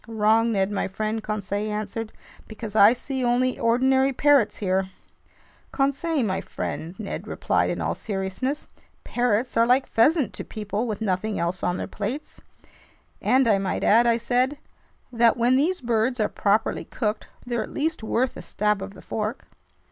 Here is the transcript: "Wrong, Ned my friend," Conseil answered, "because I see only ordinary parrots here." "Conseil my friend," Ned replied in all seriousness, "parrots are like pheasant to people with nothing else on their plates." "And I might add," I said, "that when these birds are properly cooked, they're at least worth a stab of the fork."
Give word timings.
"Wrong, 0.07 0.51
Ned 0.51 0.71
my 0.71 0.87
friend," 0.87 1.21
Conseil 1.21 1.71
answered, 1.71 2.11
"because 2.47 2.75
I 2.75 2.91
see 2.91 3.23
only 3.23 3.59
ordinary 3.59 4.11
parrots 4.11 4.57
here." 4.57 4.89
"Conseil 5.71 6.23
my 6.23 6.41
friend," 6.41 6.95
Ned 6.97 7.27
replied 7.27 7.69
in 7.69 7.81
all 7.81 7.93
seriousness, 7.93 8.65
"parrots 9.03 9.55
are 9.57 9.67
like 9.67 9.85
pheasant 9.85 10.33
to 10.33 10.43
people 10.43 10.87
with 10.87 11.01
nothing 11.01 11.37
else 11.37 11.61
on 11.61 11.77
their 11.77 11.85
plates." 11.85 12.41
"And 13.21 13.47
I 13.47 13.59
might 13.59 13.83
add," 13.83 14.07
I 14.07 14.17
said, 14.17 14.57
"that 15.11 15.37
when 15.37 15.55
these 15.55 15.81
birds 15.81 16.19
are 16.19 16.29
properly 16.29 16.85
cooked, 16.85 17.27
they're 17.45 17.61
at 17.61 17.69
least 17.69 18.01
worth 18.01 18.35
a 18.35 18.41
stab 18.41 18.81
of 18.81 18.95
the 18.95 19.03
fork." 19.03 19.45